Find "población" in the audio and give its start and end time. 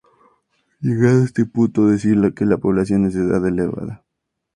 2.57-3.05